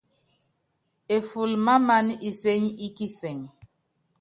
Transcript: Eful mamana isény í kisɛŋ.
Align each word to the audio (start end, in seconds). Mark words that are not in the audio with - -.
Eful 1.15 1.51
mamana 1.65 2.13
isény 2.29 2.65
í 2.85 2.87
kisɛŋ. 2.97 3.39